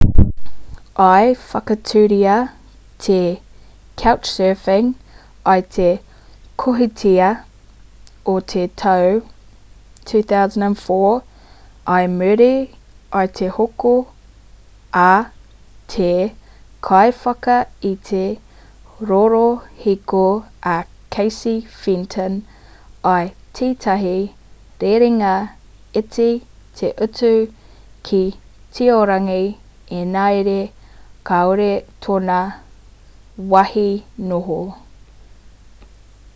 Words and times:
i 1.05 1.33
whakatūria 1.49 2.35
te 3.07 3.17
couchsurfing 4.03 4.87
i 5.53 5.63
te 5.77 5.89
kohitātea 6.63 7.29
o 8.33 8.35
te 8.53 8.63
tau 8.83 9.13
2004 10.11 11.13
i 12.01 12.09
muri 12.17 12.49
i 13.21 13.23
te 13.39 13.49
hoko 13.59 13.93
a 15.03 15.07
te 15.95 16.11
kaiwhakaite 16.89 18.23
rorohiko 19.11 20.23
a 20.73 20.75
casey 21.17 21.57
fenton 21.81 22.37
i 23.21 23.31
tētahi 23.59 24.17
rerenga 24.83 25.35
iti 26.03 26.29
te 26.81 26.91
utu 27.07 27.31
ki 28.09 28.21
tiorangi 28.77 29.41
engari 30.01 30.61
kāore 31.29 31.71
tōna 32.05 32.37
wāhi 33.53 33.89
noho 34.31 34.61